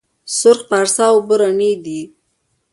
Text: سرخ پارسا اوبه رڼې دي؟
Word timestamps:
سرخ 0.37 0.59
پارسا 0.69 1.05
اوبه 1.13 1.35
رڼې 1.41 1.71
دي؟ 1.83 1.99